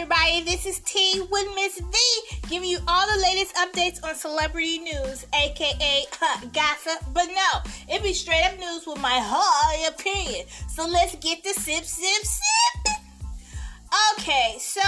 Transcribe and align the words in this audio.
everybody. 0.00 0.40
This 0.40 0.64
is 0.64 0.78
Tea 0.80 1.20
with 1.30 1.46
Miss 1.54 1.78
V, 1.78 1.98
giving 2.48 2.70
you 2.70 2.78
all 2.88 3.06
the 3.06 3.20
latest 3.20 3.54
updates 3.56 4.02
on 4.02 4.14
celebrity 4.14 4.78
news, 4.78 5.26
aka 5.34 6.04
huh, 6.12 6.46
gossip. 6.54 7.04
But 7.12 7.26
no, 7.26 7.94
it 7.94 8.02
be 8.02 8.14
straight 8.14 8.42
up 8.44 8.58
news 8.58 8.86
with 8.86 8.98
my 8.98 9.20
high 9.22 9.86
opinion. 9.88 10.46
So 10.70 10.88
let's 10.88 11.16
get 11.16 11.44
the 11.44 11.50
sip, 11.50 11.84
sip, 11.84 12.24
sip. 12.24 12.94
Okay, 14.14 14.56
so 14.58 14.80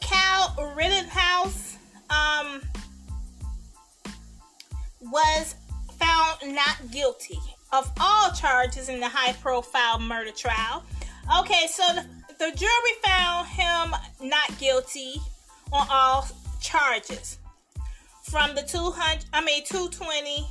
Kyle 0.00 0.74
Rittenhouse 0.74 1.76
um 2.10 2.60
was 5.00 5.54
found 5.92 6.56
not 6.56 6.90
guilty 6.90 7.38
of 7.72 7.92
all 8.00 8.32
charges 8.32 8.88
in 8.88 8.98
the 8.98 9.08
high-profile 9.08 10.00
murder 10.00 10.32
trial. 10.32 10.82
Okay, 11.40 11.66
so 11.68 11.82
the 11.94 12.04
the 12.38 12.52
jury 12.56 12.92
found 13.04 13.48
him 13.48 13.94
not 14.28 14.58
guilty 14.58 15.16
on 15.72 15.86
all 15.90 16.28
charges. 16.60 17.38
From 18.24 18.54
the 18.54 18.62
200, 18.62 19.24
I 19.32 19.44
mean 19.44 19.64
220, 19.64 20.46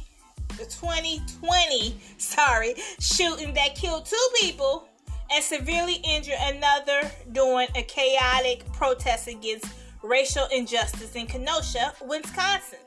the 0.58 0.66
2020, 0.66 2.00
sorry, 2.18 2.76
shooting 3.00 3.54
that 3.54 3.76
killed 3.76 4.06
two 4.06 4.28
people 4.40 4.88
and 5.32 5.44
severely 5.44 5.96
injured 6.08 6.36
another 6.40 7.12
during 7.32 7.68
a 7.76 7.84
chaotic 7.84 8.72
protest 8.72 9.28
against 9.28 9.66
racial 10.04 10.48
injustice 10.52 11.16
in 11.16 11.26
Kenosha, 11.28 11.94
Wisconsin. 12.06 12.80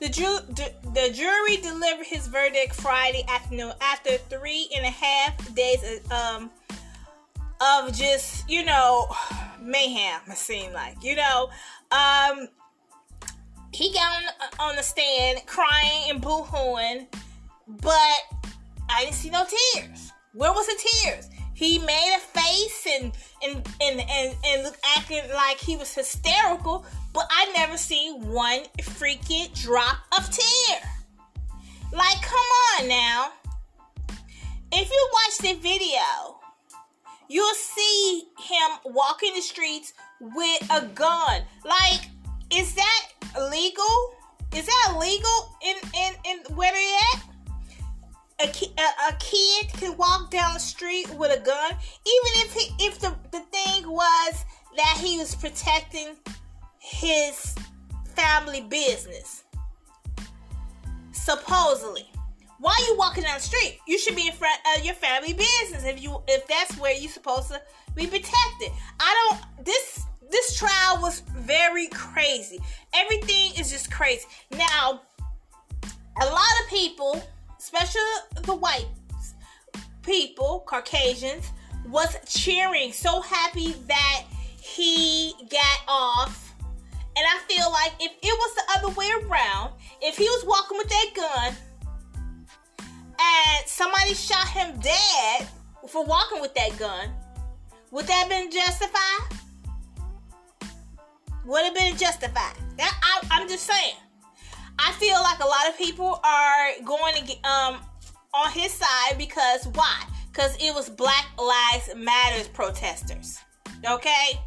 The, 0.00 0.08
ju- 0.08 0.38
the 0.94 1.10
jury 1.12 1.56
delivered 1.56 2.06
his 2.06 2.28
verdict 2.28 2.74
Friday 2.74 3.24
afternoon 3.28 3.72
after 3.80 4.16
three 4.30 4.68
and 4.76 4.86
a 4.86 4.90
half 4.90 5.54
days 5.54 5.82
of 5.82 6.12
um, 6.12 6.50
of 7.60 7.92
just 7.92 8.48
you 8.48 8.64
know 8.64 9.08
mayhem 9.60 10.20
it 10.28 10.36
seemed 10.36 10.72
like 10.72 11.02
you 11.02 11.16
know? 11.16 11.50
Um 11.90 12.48
he 13.72 13.92
got 13.92 14.22
on, 14.22 14.70
on 14.70 14.76
the 14.76 14.82
stand 14.82 15.40
crying 15.46 16.10
and 16.10 16.20
boo-hooing 16.20 17.06
but 17.82 18.18
i 18.90 19.04
didn't 19.04 19.14
see 19.14 19.30
no 19.30 19.44
tears. 19.74 20.12
Where 20.32 20.52
was 20.52 20.66
the 20.66 20.78
tears? 20.78 21.28
He 21.54 21.78
made 21.80 22.16
a 22.16 22.20
face 22.20 22.86
and 23.00 23.12
and 23.42 23.68
and 23.80 24.00
and, 24.08 24.36
and 24.46 24.76
acting 24.96 25.22
like 25.34 25.58
he 25.58 25.76
was 25.76 25.92
hysterical 25.94 26.86
but 27.12 27.26
i 27.30 27.52
never 27.56 27.76
seen 27.76 28.28
one 28.28 28.62
freaking 28.80 29.52
drop 29.60 29.98
of 30.16 30.30
tear. 30.30 30.78
Like 31.92 32.22
come 32.22 32.48
on 32.78 32.88
now. 32.88 33.32
If 34.70 34.90
you 34.90 35.08
watch 35.12 35.38
the 35.38 35.60
video 35.60 36.37
you'll 37.28 37.54
see 37.54 38.24
him 38.38 38.92
walking 38.92 39.34
the 39.34 39.40
streets 39.40 39.92
with 40.20 40.70
a 40.70 40.86
gun. 40.86 41.42
Like, 41.64 42.08
is 42.50 42.74
that 42.74 43.08
legal? 43.50 44.14
Is 44.54 44.66
that 44.66 44.96
legal 44.98 45.56
in 45.62 45.76
in, 45.94 46.14
in 46.24 46.56
where 46.56 46.72
they 46.72 46.96
at? 47.14 47.22
A, 48.40 48.46
ki- 48.52 48.72
a, 48.78 49.12
a, 49.12 49.16
kid 49.18 49.66
can 49.72 49.96
walk 49.96 50.30
down 50.30 50.54
the 50.54 50.60
street 50.60 51.12
with 51.14 51.36
a 51.36 51.44
gun, 51.44 51.72
even 51.72 52.32
if 52.36 52.52
he, 52.54 52.86
if 52.86 53.00
the, 53.00 53.12
the 53.32 53.40
thing 53.40 53.88
was 53.88 54.44
that 54.76 54.96
he 55.00 55.18
was 55.18 55.34
protecting 55.34 56.14
his 56.78 57.56
family 58.14 58.60
business. 58.60 59.42
Supposedly 61.10 62.08
why 62.60 62.74
are 62.78 62.92
you 62.92 62.98
walking 62.98 63.22
down 63.22 63.36
the 63.36 63.40
street? 63.40 63.78
You 63.86 63.98
should 63.98 64.16
be 64.16 64.26
in 64.26 64.32
front 64.32 64.58
of 64.76 64.84
your 64.84 64.94
family 64.94 65.32
business 65.32 65.84
if 65.84 66.02
you 66.02 66.20
if 66.26 66.46
that's 66.48 66.76
where 66.78 66.92
you're 66.92 67.10
supposed 67.10 67.48
to 67.48 67.60
be 67.94 68.06
protected. 68.06 68.70
I 68.98 69.30
don't 69.30 69.64
this 69.64 70.04
this 70.30 70.56
trial 70.56 71.00
was 71.00 71.20
very 71.36 71.86
crazy. 71.88 72.60
Everything 72.92 73.52
is 73.58 73.70
just 73.70 73.90
crazy. 73.90 74.26
Now, 74.50 75.02
a 76.20 76.26
lot 76.26 76.54
of 76.62 76.70
people, 76.70 77.22
especially 77.58 78.00
the 78.42 78.54
white 78.54 78.86
people, 80.02 80.64
Caucasians, 80.66 81.50
was 81.86 82.16
cheering, 82.26 82.92
so 82.92 83.20
happy 83.22 83.72
that 83.86 84.24
he 84.60 85.32
got 85.50 85.80
off. 85.86 86.54
And 87.16 87.26
I 87.26 87.38
feel 87.48 87.70
like 87.70 87.92
if 88.00 88.12
it 88.22 88.24
was 88.24 88.54
the 88.54 88.78
other 88.78 88.94
way 88.94 89.10
around, 89.22 89.72
if 90.02 90.16
he 90.16 90.24
was 90.24 90.44
walking 90.46 90.76
with 90.78 90.88
that 90.88 91.06
gun, 91.16 91.56
and 93.20 93.66
somebody 93.66 94.14
shot 94.14 94.48
him 94.48 94.78
dead 94.80 95.48
for 95.88 96.04
walking 96.04 96.40
with 96.40 96.54
that 96.54 96.78
gun, 96.78 97.10
would 97.90 98.06
that 98.06 98.12
have 98.12 98.28
been 98.28 98.50
justified? 98.50 99.38
Would 101.46 101.64
have 101.64 101.74
been 101.74 101.96
justified. 101.96 102.54
That 102.76 102.92
I, 103.30 103.40
am 103.40 103.48
just 103.48 103.64
saying. 103.64 103.94
I 104.78 104.92
feel 104.92 105.20
like 105.22 105.40
a 105.40 105.46
lot 105.46 105.68
of 105.68 105.78
people 105.78 106.20
are 106.22 106.84
going 106.84 107.14
to 107.14 107.24
get 107.24 107.44
um 107.44 107.78
on 108.34 108.50
his 108.52 108.72
side 108.72 109.16
because 109.16 109.66
why? 109.68 110.04
Because 110.30 110.56
it 110.56 110.74
was 110.74 110.90
Black 110.90 111.26
Lives 111.38 111.90
Matters 111.96 112.48
protesters. 112.48 113.38
Okay. 113.88 114.38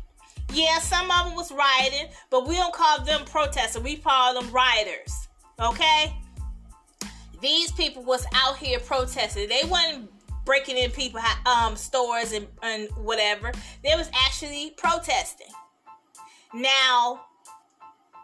Yeah, 0.53 0.79
some 0.79 1.09
of 1.09 1.27
them 1.27 1.35
was 1.35 1.51
rioting, 1.51 2.07
but 2.29 2.47
we 2.47 2.55
don't 2.55 2.73
call 2.73 3.03
them 3.03 3.25
protesters. 3.25 3.81
We 3.81 3.95
call 3.95 4.39
them 4.39 4.51
rioters. 4.51 5.27
Okay 5.59 6.13
these 7.41 7.71
people 7.71 8.03
was 8.03 8.25
out 8.33 8.57
here 8.57 8.79
protesting. 8.79 9.49
They 9.49 9.67
wasn't 9.67 10.09
breaking 10.45 10.77
in 10.77 10.91
people 10.91 11.19
um, 11.45 11.75
stores 11.75 12.31
and, 12.31 12.47
and 12.63 12.89
whatever. 12.97 13.51
They 13.83 13.95
was 13.95 14.09
actually 14.25 14.73
protesting. 14.77 15.47
Now, 16.53 17.21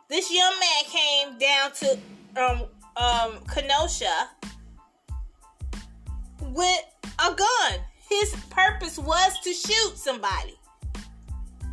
this 0.09 0.31
young 0.31 0.53
man 0.59 0.83
came 0.85 1.37
down 1.37 1.71
to 1.73 1.99
um, 2.41 2.63
um, 2.95 3.39
Kenosha 3.53 4.29
with 6.41 6.83
a 7.19 7.33
gun. 7.33 7.79
His 8.09 8.35
purpose 8.49 8.97
was 8.97 9.39
to 9.43 9.53
shoot 9.53 9.97
somebody. 9.97 10.56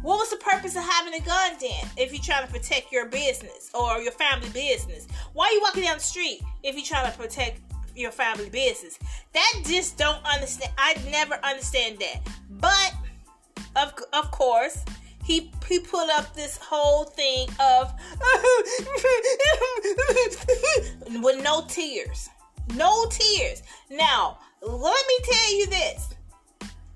What 0.05 0.19
was 0.19 0.29
the 0.29 0.37
purpose 0.37 0.77
of 0.77 0.83
having 0.83 1.15
a 1.15 1.21
gun 1.21 1.53
then 1.59 1.89
if 1.97 2.13
you're 2.13 2.21
trying 2.23 2.47
to 2.47 2.53
protect 2.53 2.93
your 2.93 3.07
business 3.07 3.71
or 3.73 4.01
your 4.01 4.13
family 4.13 4.51
business? 4.51 5.09
Why 5.33 5.47
are 5.47 5.53
you 5.53 5.63
walking 5.63 5.83
down 5.83 5.97
the 5.97 6.03
street 6.03 6.43
if 6.63 6.75
you're 6.75 6.85
trying 6.85 7.11
to 7.11 7.19
protect 7.19 7.63
your 7.97 8.11
family 8.11 8.51
business? 8.51 8.99
That 9.33 9.63
just 9.65 9.97
don't 9.97 10.23
understand. 10.27 10.73
I 10.77 10.95
never 11.11 11.37
understand 11.43 12.01
that. 12.01 12.21
But 12.51 12.95
of 13.77 13.95
of 14.13 14.31
course, 14.31 14.85
he 15.25 15.51
he 15.67 15.79
put 15.79 16.11
up 16.11 16.35
this 16.35 16.59
whole 16.61 17.05
thing 17.05 17.49
of 17.59 17.91
with 21.23 21.43
no 21.43 21.65
tears. 21.67 22.29
No 22.75 23.07
tears. 23.09 23.63
Now, 23.89 24.37
let 24.61 25.07
me 25.09 25.19
tell 25.23 25.55
you 25.57 25.67
this 25.69 26.14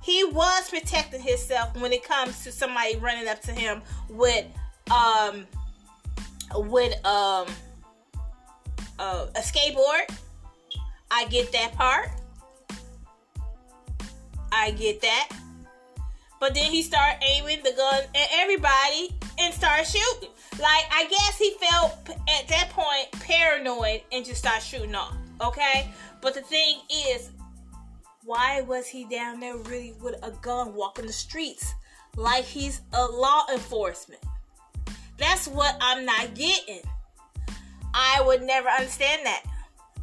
he 0.08 0.24
was 0.24 0.70
protecting 0.70 1.20
himself 1.20 1.76
when 1.78 1.92
it 1.92 2.02
comes 2.02 2.42
to 2.42 2.50
somebody 2.50 2.96
running 2.96 3.28
up 3.28 3.42
to 3.42 3.52
him 3.52 3.82
with 4.08 4.46
um 4.90 5.46
with 6.54 6.94
um 7.04 7.46
uh, 8.98 9.26
a 9.36 9.40
skateboard. 9.40 10.08
I 11.10 11.26
get 11.26 11.52
that 11.52 11.74
part. 11.74 12.08
I 14.50 14.70
get 14.70 15.02
that. 15.02 15.28
But 16.40 16.54
then 16.54 16.70
he 16.70 16.82
started 16.82 17.22
aiming 17.22 17.62
the 17.62 17.72
gun 17.72 18.00
at 18.14 18.28
everybody 18.32 19.14
and 19.38 19.52
started 19.52 19.86
shooting. 19.86 20.30
Like 20.52 20.86
I 20.90 21.06
guess 21.10 21.38
he 21.38 21.54
felt 21.60 21.92
at 22.08 22.48
that 22.48 22.70
point 22.70 23.12
paranoid 23.26 24.00
and 24.10 24.24
just 24.24 24.38
started 24.38 24.62
shooting 24.62 24.94
off. 24.94 25.14
Okay? 25.44 25.90
But 26.22 26.32
the 26.32 26.40
thing 26.40 26.78
is, 26.90 27.30
why 28.28 28.60
was 28.60 28.86
he 28.86 29.06
down 29.06 29.40
there 29.40 29.56
really 29.56 29.94
with 30.02 30.14
a 30.22 30.30
gun 30.42 30.74
walking 30.74 31.06
the 31.06 31.12
streets 31.14 31.74
like 32.14 32.44
he's 32.44 32.82
a 32.92 33.06
law 33.06 33.46
enforcement? 33.50 34.22
That's 35.16 35.48
what 35.48 35.74
I'm 35.80 36.04
not 36.04 36.34
getting. 36.34 36.82
I 37.94 38.22
would 38.26 38.42
never 38.42 38.68
understand 38.68 39.24
that. 39.24 39.44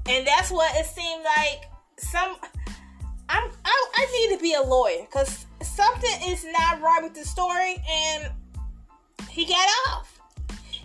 And 0.09 0.25
that's 0.25 0.49
what 0.49 0.75
it 0.75 0.87
seemed 0.87 1.23
like 1.37 1.69
some 1.97 2.35
I'm 3.29 3.51
I, 3.63 3.89
I 3.95 4.27
need 4.27 4.35
to 4.35 4.41
be 4.41 4.55
a 4.55 4.61
lawyer 4.61 5.01
because 5.01 5.45
something 5.61 6.19
is 6.25 6.43
not 6.45 6.81
right 6.81 7.03
with 7.03 7.13
the 7.13 7.25
story 7.25 7.75
and 7.87 8.31
he 9.29 9.45
got 9.45 9.67
off. 9.89 10.19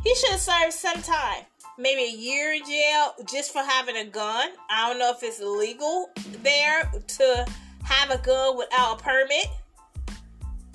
He 0.05 0.15
should 0.15 0.33
have 0.33 0.41
served 0.41 0.75
some 0.75 1.01
time 1.01 1.47
maybe 1.81 2.03
a 2.03 2.17
year 2.17 2.53
in 2.53 2.65
jail 2.65 3.15
just 3.31 3.53
for 3.53 3.61
having 3.63 3.97
a 3.97 4.05
gun. 4.05 4.51
I 4.71 4.89
don't 4.89 4.99
know 4.99 5.11
if 5.11 5.23
it's 5.23 5.41
legal 5.41 6.11
there 6.43 6.91
to 7.19 7.47
have 7.85 8.11
a 8.11 8.19
gun 8.19 8.57
without 8.57 9.01
a 9.01 9.03
permit. 9.03 9.47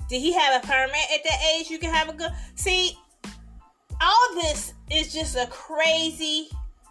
Did 0.09 0.19
he 0.19 0.33
have 0.33 0.63
a 0.63 0.67
permit 0.67 0.95
at 1.13 1.23
that 1.23 1.39
age? 1.55 1.69
You 1.69 1.79
can 1.79 1.93
have 1.93 2.09
a 2.09 2.13
gun. 2.13 2.31
See, 2.55 2.97
all 4.01 4.35
this 4.35 4.73
is 4.91 5.13
just 5.13 5.35
a 5.35 5.47
crazy, 5.47 6.49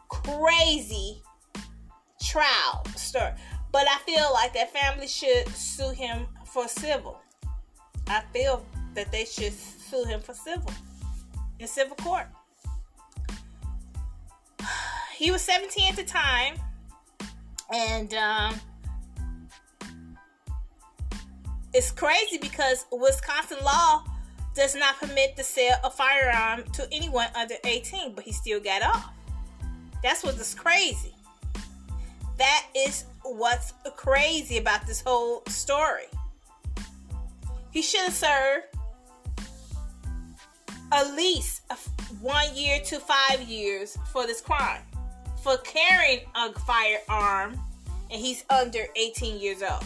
crazy 0.09 1.23
trial 2.23 2.85
story. 2.97 3.33
But 3.73 3.87
I 3.89 3.99
feel 4.07 4.33
like 4.33 4.55
that 4.55 4.73
family 4.73 5.09
should 5.09 5.49
sue 5.49 5.91
him 5.91 6.27
for 6.47 6.69
civil. 6.69 7.21
I 8.07 8.23
feel 8.33 8.65
that 8.95 9.11
they 9.11 9.25
should 9.25 9.53
sue 9.53 10.05
him 10.05 10.21
for 10.21 10.35
civil 10.35 10.71
in 11.59 11.67
civil 11.67 11.97
court. 11.97 12.27
He 15.17 15.31
was 15.31 15.43
17 15.43 15.91
at 15.91 15.97
the 15.97 16.03
time, 16.03 16.55
and 17.73 18.13
um, 18.15 18.61
it's 21.73 21.93
crazy 21.93 22.39
because 22.39 22.85
Wisconsin 22.91 23.59
law 23.65 24.05
does 24.55 24.75
not 24.75 24.97
permit 24.99 25.37
the 25.37 25.43
sale 25.43 25.77
of 25.83 25.95
firearm 25.95 26.65
to 26.73 26.87
anyone 26.93 27.29
under 27.35 27.55
18, 27.65 28.15
but 28.15 28.25
he 28.25 28.33
still 28.33 28.61
got 28.61 28.83
off. 28.83 29.13
That's 30.03 30.23
what's 30.23 30.55
crazy. 30.55 31.15
That 32.39 32.67
is 32.77 33.05
what's 33.23 33.73
crazy 33.97 34.59
about 34.59 34.87
this 34.87 35.01
whole 35.01 35.43
story. 35.49 36.07
He 37.71 37.83
should 37.83 38.03
have 38.03 38.15
served 38.15 38.67
at 40.95 41.15
least 41.15 41.63
one 42.21 42.55
year 42.55 42.79
to 42.87 43.01
five 43.01 43.43
years 43.43 43.99
for 44.13 44.27
this 44.27 44.41
crime, 44.41 44.83
for 45.43 45.57
carrying 45.59 46.21
a 46.35 46.53
firearm, 46.61 47.59
and 48.11 48.21
he's 48.21 48.45
under 48.51 48.87
18 48.97 49.41
years 49.41 49.63
old 49.63 49.85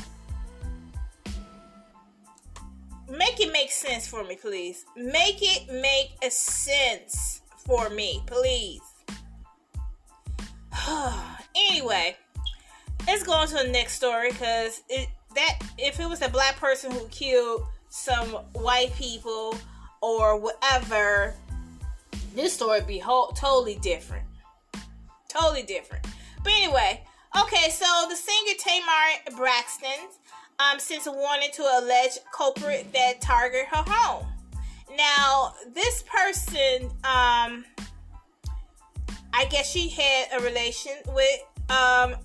make 3.10 3.40
it 3.40 3.52
make 3.52 3.70
sense 3.70 4.06
for 4.06 4.24
me, 4.24 4.36
please. 4.36 4.84
Make 4.96 5.38
it 5.40 5.72
make 5.72 6.12
a 6.22 6.30
sense 6.30 7.42
for 7.56 7.90
me, 7.90 8.22
please. 8.26 8.80
anyway, 11.70 12.16
let's 13.06 13.22
go 13.22 13.32
on 13.32 13.48
to 13.48 13.54
the 13.54 13.68
next 13.68 13.94
story 13.94 14.30
because 14.30 14.82
it 14.88 15.08
that 15.34 15.58
if 15.76 16.00
it 16.00 16.08
was 16.08 16.22
a 16.22 16.28
black 16.28 16.56
person 16.56 16.90
who 16.90 17.06
killed 17.08 17.66
some 17.90 18.28
white 18.54 18.92
people 18.94 19.56
or 20.00 20.38
whatever, 20.38 21.34
this 22.34 22.54
story 22.54 22.80
be 22.82 22.98
whole, 22.98 23.28
totally 23.28 23.76
different. 23.76 24.24
Totally 25.28 25.62
different. 25.62 26.06
But 26.42 26.52
anyway, 26.52 27.04
okay, 27.40 27.70
so 27.70 27.84
the 28.08 28.16
singer 28.16 28.54
Tamar 28.58 29.36
Braxton 29.36 30.08
um, 30.58 30.78
since 30.78 31.06
a 31.06 31.12
warning 31.12 31.50
to 31.54 31.62
alleged 31.62 32.20
culprit 32.32 32.92
that 32.92 33.20
targeted 33.20 33.66
her 33.66 33.84
home. 33.86 34.26
Now, 34.96 35.54
this 35.74 36.02
person, 36.02 36.90
um, 37.04 37.64
I 39.32 39.44
guess 39.50 39.70
she 39.70 39.88
had 39.88 40.28
a 40.40 40.42
relation 40.42 40.92
with, 41.08 41.70
um, 41.70 42.16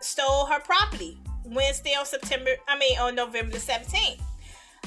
stole 0.00 0.46
her 0.46 0.60
property 0.60 1.18
Wednesday 1.44 1.94
on 1.98 2.06
September, 2.06 2.52
I 2.68 2.78
mean, 2.78 2.98
on 2.98 3.14
November 3.14 3.52
the 3.52 3.58
17th. 3.58 4.20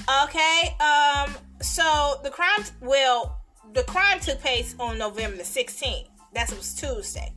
Okay, 0.09 0.75
um, 0.81 1.33
so 1.61 2.19
the 2.23 2.29
crime, 2.29 2.65
well, 2.81 3.39
the 3.71 3.83
crime 3.83 4.19
took 4.19 4.37
place 4.41 4.75
on 4.77 4.97
November 4.97 5.37
the 5.37 5.43
16th. 5.43 6.09
That 6.33 6.49
was 6.49 6.73
Tuesday, 6.73 7.33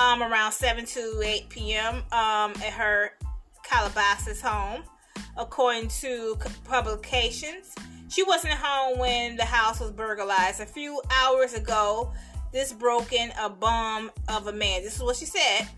um, 0.00 0.24
around 0.24 0.50
7 0.50 0.84
to 0.84 1.22
8 1.24 1.48
p.m. 1.48 1.96
Um, 2.10 2.52
at 2.56 2.72
her 2.72 3.12
Calabasas 3.62 4.40
home, 4.40 4.82
according 5.36 5.88
to 6.00 6.36
publications. 6.64 7.72
She 8.08 8.24
wasn't 8.24 8.54
home 8.54 8.98
when 8.98 9.36
the 9.36 9.44
house 9.44 9.78
was 9.78 9.92
burglarized. 9.92 10.60
A 10.60 10.66
few 10.66 11.00
hours 11.12 11.54
ago, 11.54 12.12
this 12.52 12.72
broke 12.72 13.12
in 13.12 13.30
a 13.38 13.48
bomb 13.48 14.10
of 14.28 14.48
a 14.48 14.52
man. 14.52 14.82
This 14.82 14.96
is 14.96 15.02
what 15.04 15.14
she 15.14 15.26
said. 15.26 15.68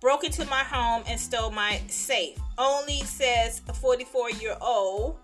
Broke 0.00 0.24
into 0.24 0.46
my 0.46 0.62
home 0.62 1.02
and 1.06 1.20
stole 1.20 1.50
my 1.50 1.78
safe. 1.88 2.38
Only 2.56 3.00
says 3.00 3.60
a 3.68 3.74
44 3.74 4.30
year 4.30 4.56
old 4.62 5.18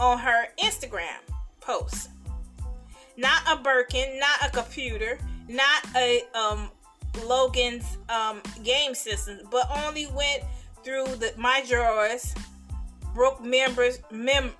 on 0.00 0.18
her 0.18 0.48
Instagram 0.62 1.18
post. 1.60 2.10
Not 3.16 3.42
a 3.48 3.56
Birkin, 3.56 4.18
not 4.18 4.48
a 4.48 4.50
computer, 4.50 5.18
not 5.48 5.84
a 5.96 6.22
um, 6.34 6.70
Logan's 7.24 7.84
um, 8.08 8.40
game 8.62 8.94
system, 8.94 9.40
but 9.50 9.68
only 9.84 10.06
went 10.06 10.42
through 10.84 11.06
the, 11.16 11.32
my 11.36 11.64
drawers, 11.68 12.34
broke 13.14 13.44
members, 13.44 13.98
mem, 14.12 14.52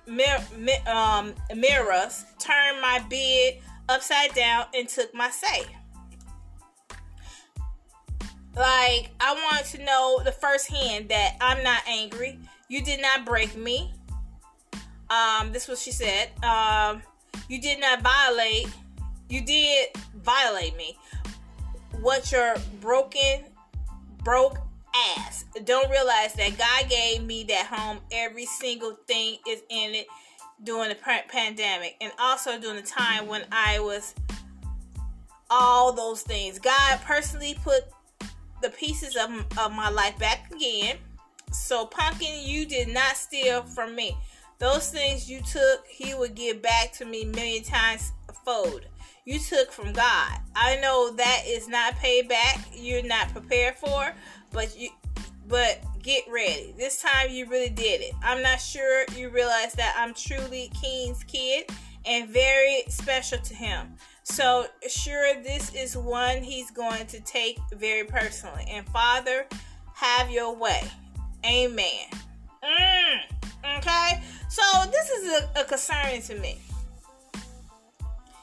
um, 0.87 1.33
mirrors, 1.55 2.25
turned 2.37 2.81
my 2.81 2.99
bed 3.09 3.59
upside 3.87 4.33
down, 4.33 4.65
and 4.73 4.87
took 4.87 5.13
my 5.15 5.29
safe. 5.29 5.67
Like, 8.55 9.11
I 9.21 9.33
want 9.33 9.65
to 9.67 9.83
know 9.83 10.21
the 10.25 10.33
first 10.33 10.69
hand 10.69 11.09
that 11.09 11.37
I'm 11.39 11.63
not 11.63 11.81
angry. 11.87 12.39
You 12.67 12.83
did 12.83 13.01
not 13.01 13.25
break 13.25 13.55
me. 13.55 13.93
Um, 15.09 15.51
this 15.51 15.67
was 15.67 15.81
she 15.81 15.91
said. 15.91 16.29
Um, 16.43 17.01
you 17.47 17.59
did 17.61 17.79
not 17.79 18.01
violate. 18.01 18.67
You 19.29 19.41
did 19.41 19.89
violate 20.15 20.75
me. 20.75 20.97
What 22.01 22.31
your 22.31 22.55
broken, 22.79 23.45
broke 24.23 24.57
ass. 25.17 25.45
Don't 25.65 25.89
realize 25.89 26.33
that 26.33 26.57
God 26.57 26.89
gave 26.89 27.23
me 27.23 27.43
that 27.45 27.67
home. 27.67 27.99
Every 28.11 28.45
single 28.45 28.97
thing 29.07 29.37
is 29.47 29.61
in 29.69 29.95
it 29.95 30.07
during 30.63 30.89
the 30.89 30.97
pandemic 31.27 31.95
and 32.01 32.11
also 32.19 32.59
during 32.59 32.77
the 32.77 32.87
time 32.87 33.27
when 33.27 33.43
I 33.51 33.79
was 33.79 34.13
all 35.49 35.93
those 35.93 36.21
things. 36.21 36.59
God 36.59 36.99
personally 37.03 37.57
put 37.63 37.85
the 38.61 38.69
pieces 38.69 39.15
of, 39.15 39.29
of 39.57 39.71
my 39.71 39.89
life 39.89 40.17
back 40.19 40.51
again. 40.53 40.97
So, 41.51 41.85
Pumpkin, 41.85 42.41
you 42.43 42.65
did 42.65 42.89
not 42.89 43.15
steal 43.17 43.63
from 43.63 43.95
me. 43.95 44.15
Those 44.59 44.89
things 44.89 45.29
you 45.29 45.41
took, 45.41 45.87
He 45.87 46.13
would 46.13 46.35
give 46.35 46.61
back 46.61 46.91
to 46.93 47.05
me 47.05 47.25
million 47.25 47.63
times 47.63 48.11
fold. 48.45 48.85
You 49.25 49.39
took 49.39 49.71
from 49.71 49.93
God. 49.93 50.39
I 50.55 50.77
know 50.81 51.11
that 51.11 51.43
is 51.45 51.67
not 51.67 51.93
payback. 51.95 52.67
You're 52.73 53.03
not 53.03 53.31
prepared 53.31 53.75
for, 53.75 54.13
but 54.51 54.77
you 54.77 54.89
but 55.47 55.83
get 56.03 56.23
ready. 56.29 56.73
This 56.77 57.01
time 57.01 57.31
you 57.31 57.47
really 57.47 57.69
did 57.69 58.01
it. 58.01 58.13
I'm 58.23 58.41
not 58.41 58.61
sure 58.61 59.05
you 59.15 59.29
realize 59.29 59.73
that 59.73 59.95
I'm 59.97 60.13
truly 60.13 60.71
King's 60.79 61.23
kid 61.23 61.69
and 62.05 62.29
very 62.29 62.83
special 62.87 63.39
to 63.39 63.53
him. 63.55 63.95
So 64.23 64.67
sure 64.87 65.41
this 65.41 65.73
is 65.73 65.97
one 65.97 66.43
he's 66.43 66.69
going 66.71 67.07
to 67.07 67.19
take 67.21 67.59
very 67.73 68.05
personally. 68.05 68.65
And 68.69 68.87
Father, 68.89 69.47
have 69.95 70.29
your 70.29 70.55
way. 70.55 70.83
Amen. 71.45 72.05
Mm, 72.63 73.19
okay? 73.63 74.23
So 74.49 74.61
this 74.91 75.09
is 75.09 75.41
a, 75.41 75.61
a 75.61 75.63
concern 75.63 76.21
to 76.21 76.35
me. 76.39 76.59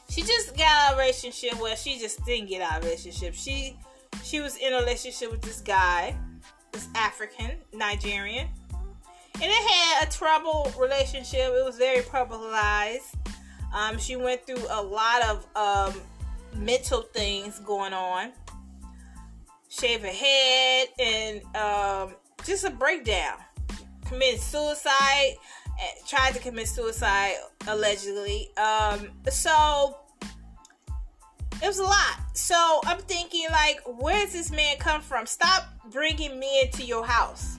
She 0.08 0.22
just 0.22 0.56
got 0.56 0.94
a 0.94 0.96
relationship. 0.96 1.60
Well, 1.60 1.76
she 1.76 1.98
just 1.98 2.24
didn't 2.24 2.48
get 2.48 2.62
out 2.62 2.78
of 2.78 2.84
a 2.84 2.86
relationship. 2.86 3.34
She 3.34 3.76
she 4.24 4.40
was 4.40 4.56
in 4.56 4.72
a 4.72 4.78
relationship 4.78 5.30
with 5.30 5.42
this 5.42 5.60
guy, 5.60 6.16
this 6.72 6.88
African 6.94 7.52
Nigerian, 7.74 8.48
and 9.34 9.44
it 9.44 9.70
had 9.70 10.08
a 10.08 10.10
troubled 10.10 10.74
relationship. 10.78 11.52
It 11.52 11.64
was 11.64 11.76
very 11.76 12.02
publicized. 12.02 13.14
Um, 13.74 13.98
she 13.98 14.16
went 14.16 14.46
through 14.46 14.64
a 14.70 14.82
lot 14.82 15.22
of 15.24 15.46
um, 15.54 16.00
mental 16.54 17.02
things 17.02 17.58
going 17.58 17.92
on. 17.92 18.32
Shave 19.68 20.00
her 20.00 20.06
head 20.08 20.88
and 20.98 21.42
um, 21.54 22.14
just 22.44 22.64
a 22.64 22.70
breakdown. 22.70 23.36
Committed 24.08 24.40
suicide. 24.40 25.36
Eh, 25.78 25.90
tried 26.06 26.32
to 26.34 26.40
commit 26.40 26.68
suicide 26.68 27.34
allegedly. 27.68 28.50
Um, 28.56 29.10
so 29.28 29.98
it 31.62 31.66
was 31.66 31.78
a 31.78 31.84
lot. 31.84 32.20
So 32.34 32.80
I'm 32.84 32.98
thinking, 32.98 33.46
like, 33.50 33.80
where 33.86 34.24
does 34.24 34.32
this 34.32 34.50
man 34.50 34.76
come 34.78 35.00
from? 35.00 35.26
Stop 35.26 35.64
bringing 35.90 36.38
men 36.38 36.70
to 36.72 36.84
your 36.84 37.04
house. 37.04 37.58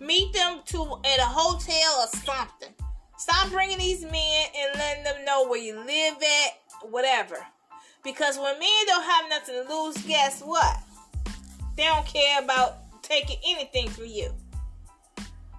Meet 0.00 0.32
them 0.32 0.60
to 0.66 0.98
at 1.04 1.18
a 1.18 1.26
hotel 1.26 2.00
or 2.00 2.08
something. 2.08 2.74
Stop 3.16 3.50
bringing 3.50 3.78
these 3.78 4.02
men 4.02 4.46
and 4.56 4.78
letting 4.78 5.04
them 5.04 5.24
know 5.24 5.46
where 5.48 5.60
you 5.60 5.76
live 5.78 6.16
at, 6.16 6.90
whatever. 6.90 7.36
Because 8.02 8.36
when 8.36 8.58
men 8.58 8.86
don't 8.86 9.04
have 9.04 9.28
nothing 9.30 9.64
to 9.64 9.74
lose, 9.74 9.96
guess 9.98 10.42
what? 10.42 10.76
They 11.76 11.84
don't 11.84 12.06
care 12.06 12.42
about 12.42 13.02
taking 13.02 13.38
anything 13.46 13.88
from 13.88 14.06
you. 14.06 14.30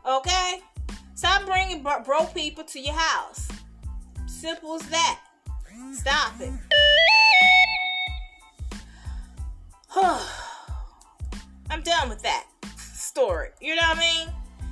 Okay? 0.07 0.62
Stop 1.15 1.45
bringing 1.45 1.81
broke 1.81 2.33
people 2.33 2.63
to 2.63 2.79
your 2.79 2.95
house. 2.95 3.47
Simple 4.27 4.75
as 4.75 4.89
that. 4.89 5.19
Stop 5.93 6.33
it. 6.39 6.51
I'm 11.69 11.81
done 11.81 12.09
with 12.09 12.21
that 12.21 12.45
story. 12.77 13.50
You 13.62 13.75
know 13.75 13.81
what 13.89 13.97
I 13.97 14.00
mean? 14.00 14.27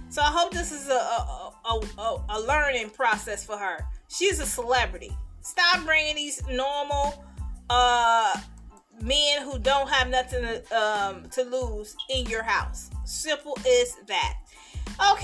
So 0.10 0.22
I 0.22 0.28
hope 0.28 0.54
this 0.54 0.72
is 0.72 0.90
a 0.90 1.54
a, 1.66 1.80
a, 1.98 2.24
a 2.30 2.40
learning 2.42 2.90
process 2.90 3.46
for 3.46 3.58
her. 3.58 3.86
She's 4.10 4.40
a 4.40 4.46
celebrity. 4.46 5.16
Stop 5.42 5.86
bringing 5.86 6.16
these 6.16 6.46
normal, 6.48 7.24
uh, 7.70 8.38
men 9.02 9.42
who 9.44 9.60
don't 9.60 9.90
have 9.90 10.10
nothing 10.10 10.42
to, 10.42 10.78
um, 10.78 11.30
to 11.32 11.44
lose 11.44 11.96
in 12.10 12.26
your 12.28 12.44
house. 12.44 12.90
Simple 13.06 13.58
as 13.60 13.96
that. 14.08 14.38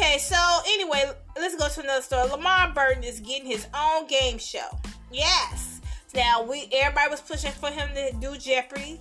Okay, 0.09 0.17
so 0.17 0.59
anyway, 0.65 1.03
let's 1.37 1.55
go 1.55 1.69
to 1.69 1.81
another 1.81 2.01
story. 2.01 2.27
LeVar 2.29 2.73
Burton 2.73 3.03
is 3.03 3.19
getting 3.19 3.45
his 3.45 3.67
own 3.75 4.07
game 4.07 4.39
show. 4.39 4.67
Yes. 5.11 5.81
Now 6.15 6.41
we 6.41 6.67
everybody 6.73 7.11
was 7.11 7.21
pushing 7.21 7.51
for 7.51 7.69
him 7.69 7.89
to 7.93 8.11
do 8.19 8.35
Jeopardy. 8.35 8.99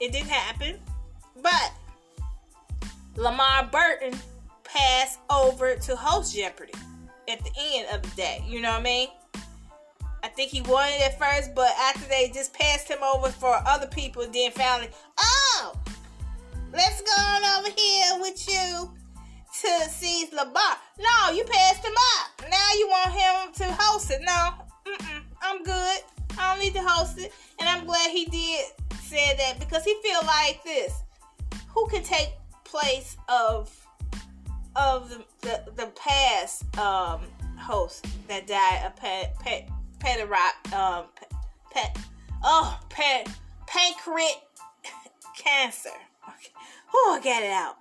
It 0.00 0.12
didn't 0.12 0.30
happen. 0.30 0.78
But 1.42 1.72
LeVar 3.16 3.70
Burton 3.70 4.18
passed 4.62 5.18
over 5.28 5.76
to 5.76 5.94
host 5.94 6.34
Jeopardy 6.34 6.72
at 7.28 7.44
the 7.44 7.50
end 7.74 7.88
of 7.92 8.00
the 8.00 8.16
day. 8.16 8.42
You 8.48 8.62
know 8.62 8.70
what 8.70 8.80
I 8.80 8.82
mean? 8.82 9.08
I 10.22 10.28
think 10.28 10.50
he 10.50 10.62
wanted 10.62 11.02
it 11.02 11.18
first, 11.18 11.54
but 11.54 11.68
after 11.78 12.08
they 12.08 12.30
just 12.32 12.54
passed 12.54 12.88
him 12.88 13.02
over 13.02 13.28
for 13.28 13.60
other 13.66 13.88
people, 13.88 14.26
then 14.32 14.52
finally, 14.52 14.88
oh, 15.18 15.74
let's 16.72 17.02
go 17.02 17.22
on 17.22 17.60
over 17.60 17.68
here 17.76 18.20
with 18.22 18.48
you 18.48 18.90
to 19.64 19.88
see 19.90 20.28
LeVar. 20.32 20.76
No, 20.98 21.32
you 21.32 21.44
passed 21.44 21.84
him 21.84 21.94
up. 22.16 22.50
Now 22.50 22.68
you 22.78 22.88
want 22.88 23.12
him 23.12 23.52
to 23.54 23.76
host 23.78 24.10
it. 24.10 24.20
No, 24.22 24.50
I'm 25.42 25.62
good. 25.62 25.98
I 26.38 26.52
don't 26.52 26.62
need 26.62 26.74
to 26.74 26.82
host 26.82 27.18
it. 27.18 27.32
And 27.58 27.68
I'm 27.68 27.86
glad 27.86 28.10
he 28.10 28.26
did 28.26 28.66
say 29.02 29.34
that 29.36 29.58
because 29.58 29.84
he 29.84 29.96
feel 30.02 30.20
like 30.26 30.62
this. 30.64 30.92
Who 31.68 31.86
can 31.88 32.02
take 32.02 32.30
place 32.64 33.16
of 33.28 33.74
of 34.76 35.08
the 35.08 35.24
the, 35.42 35.62
the 35.76 35.86
past 35.96 36.64
um, 36.78 37.20
host 37.58 38.06
that 38.28 38.46
died 38.46 38.82
of 38.86 38.96
pet 38.96 39.34
pet 39.40 39.68
pederot 39.98 40.72
um 40.72 41.06
pet 41.70 41.96
oh 42.42 42.78
pet 42.90 43.28
pancreatic 43.66 44.42
cancer. 45.36 45.90
Okay. 46.28 46.52
Oh, 46.94 47.18
I 47.20 47.24
got 47.24 47.42
it 47.42 47.50
out. 47.50 47.76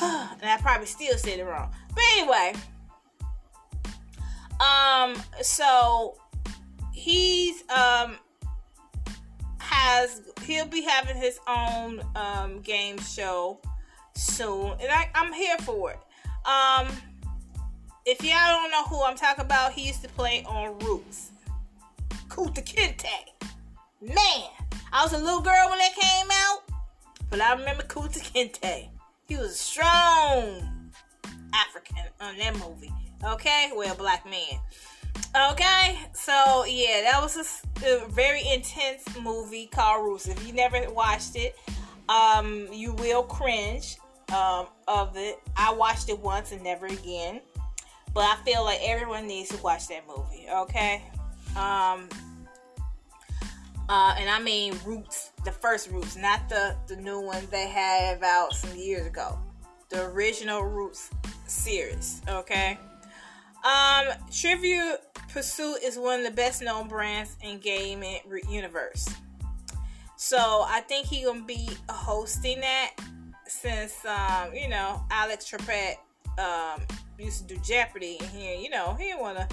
and 0.02 0.50
I 0.50 0.58
probably 0.60 0.86
still 0.86 1.16
said 1.18 1.38
it 1.38 1.44
wrong. 1.44 1.70
But 1.94 2.04
anyway, 2.16 2.54
um, 4.60 5.16
so 5.42 6.16
he's 6.92 7.62
um 7.70 8.16
has 9.58 10.22
he'll 10.42 10.66
be 10.66 10.82
having 10.82 11.16
his 11.16 11.38
own 11.46 12.02
um 12.16 12.60
game 12.60 12.98
show 12.98 13.60
soon, 14.14 14.72
and 14.80 14.90
I, 14.90 15.10
I'm 15.14 15.32
here 15.32 15.58
for 15.58 15.92
it. 15.92 15.98
Um, 16.46 16.88
if 18.06 18.24
y'all 18.24 18.32
don't 18.48 18.70
know 18.70 18.84
who 18.84 19.04
I'm 19.04 19.16
talking 19.16 19.44
about, 19.44 19.72
he 19.72 19.86
used 19.86 20.02
to 20.02 20.08
play 20.08 20.44
on 20.46 20.78
Roots. 20.80 21.30
Kunta 22.28 22.64
Kinte. 22.64 23.06
Man, 24.00 24.48
I 24.92 25.02
was 25.02 25.12
a 25.12 25.18
little 25.18 25.42
girl 25.42 25.68
when 25.68 25.78
that 25.78 25.94
came 25.94 26.28
out, 26.32 26.62
but 27.28 27.40
I 27.40 27.52
remember 27.52 27.82
Kunta 27.82 28.18
Kinte. 28.20 28.88
He 29.30 29.36
was 29.36 29.52
a 29.52 29.54
strong 29.54 30.90
African 31.54 31.98
on 32.20 32.36
that 32.38 32.52
movie. 32.58 32.92
Okay, 33.22 33.70
well, 33.76 33.94
black 33.94 34.24
man. 34.24 34.58
Okay, 35.52 36.00
so 36.12 36.64
yeah, 36.64 37.02
that 37.02 37.20
was 37.22 37.36
a, 37.36 37.86
a, 37.86 38.08
very 38.08 38.42
intense 38.52 39.04
movie 39.22 39.66
called 39.66 40.04
Roots. 40.04 40.26
If 40.26 40.44
you 40.44 40.52
never 40.52 40.80
watched 40.90 41.36
it, 41.36 41.56
um, 42.08 42.66
you 42.72 42.92
will 42.94 43.22
cringe 43.22 43.98
um, 44.34 44.66
of 44.88 45.16
it. 45.16 45.38
I 45.56 45.72
watched 45.72 46.08
it 46.08 46.18
once 46.18 46.50
and 46.50 46.64
never 46.64 46.86
again, 46.86 47.40
but 48.12 48.24
I 48.24 48.34
feel 48.44 48.64
like 48.64 48.80
everyone 48.82 49.28
needs 49.28 49.50
to 49.50 49.62
watch 49.62 49.86
that 49.88 50.08
movie. 50.08 50.48
Okay, 50.52 51.04
um, 51.50 52.08
uh, 53.88 54.16
and 54.18 54.28
I 54.28 54.40
mean 54.42 54.74
Roots, 54.84 55.29
the 55.44 55.52
first 55.52 55.90
Roots, 55.90 56.16
not 56.16 56.48
the 56.48 56.76
the 56.86 56.96
new 56.96 57.20
ones 57.20 57.48
they 57.48 57.68
had 57.68 58.22
out 58.22 58.52
some 58.54 58.76
years 58.76 59.06
ago. 59.06 59.38
The 59.88 60.04
original 60.06 60.62
Roots 60.62 61.10
series. 61.46 62.22
Okay. 62.28 62.78
Um, 63.64 64.06
Trivial 64.32 64.96
Pursuit 65.28 65.78
is 65.82 65.98
one 65.98 66.20
of 66.20 66.24
the 66.24 66.30
best 66.30 66.62
known 66.62 66.88
brands 66.88 67.36
in 67.42 67.58
gaming 67.58 68.20
universe. 68.48 69.08
So 70.16 70.64
I 70.66 70.80
think 70.80 71.06
he 71.06 71.24
gonna 71.24 71.44
be 71.44 71.68
hosting 71.88 72.60
that 72.60 72.92
since 73.46 73.94
um, 74.04 74.54
you 74.54 74.68
know 74.68 75.02
Alex 75.10 75.50
Trebek 75.50 75.96
um, 76.38 76.82
used 77.18 77.48
to 77.48 77.54
do 77.54 77.60
Jeopardy, 77.62 78.18
and 78.20 78.28
he 78.30 78.62
you 78.62 78.70
know 78.70 78.96
he 78.98 79.14
want 79.14 79.38
to 79.38 79.48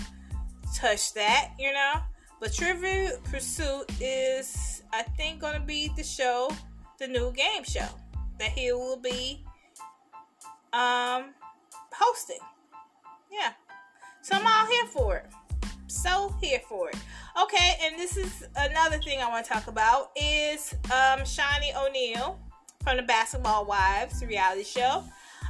touch 0.75 1.13
that, 1.13 1.51
you 1.57 1.73
know. 1.73 1.93
But 2.39 2.53
Trivial 2.53 3.17
Pursuit 3.31 3.89
is, 3.99 4.83
I 4.93 5.03
think, 5.03 5.41
gonna 5.41 5.59
be 5.59 5.89
the 5.95 6.03
show, 6.03 6.51
the 6.99 7.07
new 7.07 7.31
game 7.33 7.63
show 7.63 7.87
that 8.39 8.49
he 8.49 8.71
will 8.71 8.97
be 8.97 9.43
um 10.73 11.33
hosting. 11.91 12.39
Yeah. 13.31 13.53
So 14.21 14.35
I'm 14.35 14.45
all 14.45 14.71
here 14.71 14.85
for 14.85 15.17
it. 15.17 15.25
So 15.87 16.35
here 16.41 16.59
for 16.67 16.89
it. 16.89 16.97
Okay, 17.41 17.77
and 17.81 17.97
this 17.97 18.17
is 18.17 18.43
another 18.55 18.97
thing 18.99 19.19
I 19.21 19.29
want 19.29 19.45
to 19.45 19.51
talk 19.51 19.67
about 19.67 20.11
is 20.15 20.75
um 20.85 21.21
Shaunie 21.21 21.75
O'Neal 21.75 22.39
from 22.83 22.97
the 22.97 23.03
Basketball 23.03 23.65
Wives 23.65 24.23
reality 24.23 24.63
show. 24.63 25.03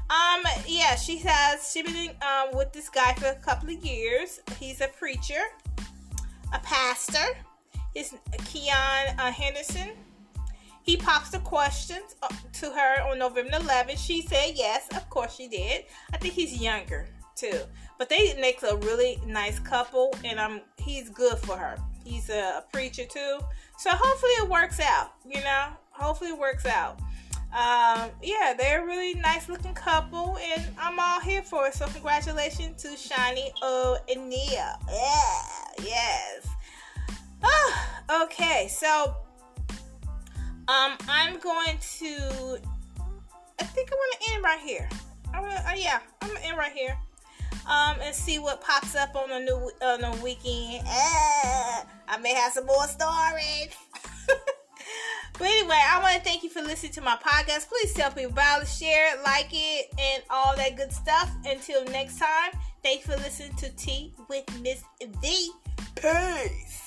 Um, 0.10 0.42
yeah, 0.66 0.96
she 0.96 1.18
has 1.18 1.70
she 1.70 1.82
been 1.82 2.12
um 2.22 2.56
with 2.56 2.72
this 2.72 2.88
guy 2.88 3.14
for 3.16 3.28
a 3.28 3.36
couple 3.36 3.70
of 3.70 3.84
years. 3.86 4.40
He's 4.58 4.80
a 4.80 4.88
preacher 4.88 5.42
a 6.54 6.60
pastor. 6.60 7.38
His 7.94 8.14
Keion 8.32 9.18
uh, 9.18 9.32
Henderson. 9.32 9.92
He 10.84 10.96
pops 10.96 11.32
the 11.32 11.40
questions 11.40 12.16
uh, 12.22 12.30
to 12.54 12.72
her 12.72 13.10
on 13.10 13.20
November 13.20 13.58
11th. 13.58 13.98
She 13.98 14.22
said 14.22 14.54
yes, 14.56 14.88
of 14.96 15.10
course 15.10 15.36
she 15.36 15.48
did. 15.48 15.84
I 16.14 16.18
think 16.18 16.34
he's 16.34 16.62
younger 16.62 17.08
too, 17.36 17.60
but 17.98 18.08
they 18.08 18.40
make 18.40 18.64
a 18.64 18.78
really 18.78 19.20
nice 19.26 19.60
couple, 19.60 20.14
and 20.24 20.40
I'm 20.40 20.62
he's 20.78 21.10
good 21.10 21.38
for 21.40 21.58
her. 21.58 21.78
He's 22.06 22.30
a 22.30 22.64
preacher 22.72 23.04
too, 23.04 23.40
so 23.78 23.90
hopefully 23.90 24.32
it 24.32 24.50
works 24.50 24.80
out. 24.80 25.12
You 25.26 25.42
know, 25.42 25.68
hopefully 25.90 26.30
it 26.30 26.40
works 26.40 26.66
out 26.66 27.02
um, 27.58 28.12
yeah, 28.22 28.54
they're 28.56 28.84
a 28.84 28.86
really 28.86 29.16
nice 29.16 29.50
looking 29.50 29.74
couple, 29.74 30.38
and 30.54 30.64
I'm 30.78 31.00
all 31.00 31.20
here 31.20 31.42
for 31.42 31.66
it. 31.66 31.74
So 31.74 31.88
congratulations 31.88 32.80
to 32.84 32.90
Shaunie 32.90 33.50
O'Neal. 33.64 34.76
Yeah, 34.88 35.42
yes. 35.82 36.48
Oh, 37.44 37.88
okay, 38.26 38.68
so 38.68 39.16
um, 40.68 40.98
I'm 41.10 41.40
going 41.40 41.80
to. 41.98 42.60
I 43.60 43.64
think 43.64 43.90
I 43.92 43.96
want 43.96 44.22
to 44.22 44.34
end 44.34 44.44
right 44.44 44.60
here. 44.60 44.88
I'm 45.34 45.42
gonna, 45.42 45.64
uh, 45.68 45.74
yeah, 45.76 46.00
I'm 46.22 46.28
gonna 46.28 46.42
end 46.42 46.58
right 46.60 46.74
here. 46.74 46.96
Um, 47.68 47.98
and 48.04 48.14
see 48.14 48.38
what 48.38 48.62
pops 48.62 48.96
up 48.96 49.16
on 49.16 49.30
the 49.30 49.40
new 49.40 49.72
on 49.82 50.02
the 50.02 50.24
weekend. 50.24 50.86
Uh, 50.88 51.84
I 52.08 52.20
may 52.22 52.36
have 52.36 52.54
some 52.54 52.68
more 52.68 52.86
stories. 52.86 53.76
But 55.38 55.48
anyway, 55.48 55.80
I 55.88 56.00
want 56.02 56.16
to 56.16 56.22
thank 56.22 56.44
you 56.44 56.50
for 56.50 56.62
listening 56.62 56.94
to 56.94 57.02
my 57.02 57.16
podcast. 57.16 57.70
Please 57.70 57.94
tell 57.94 58.10
people 58.12 58.32
about 58.32 58.64
it, 58.64 58.68
share 58.68 59.14
it, 59.16 59.24
like 59.24 59.50
it, 59.52 59.88
and 60.00 60.24
all 60.30 60.56
that 60.56 60.76
good 60.76 60.92
stuff. 60.92 61.32
Until 61.46 61.86
next 61.86 62.18
time, 62.18 62.60
thanks 62.84 63.06
for 63.06 63.16
listening 63.18 63.56
to 63.58 63.70
Tea 63.76 64.14
with 64.30 64.46
Miss 64.62 64.84
V. 65.22 65.52
Peace. 65.96 66.87